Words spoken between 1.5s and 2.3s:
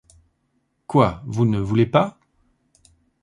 voulez pas?…